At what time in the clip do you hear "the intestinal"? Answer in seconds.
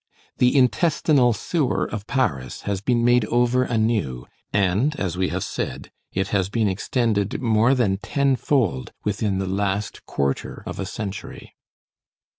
0.39-1.31